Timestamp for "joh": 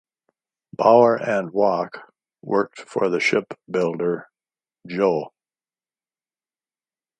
4.87-5.31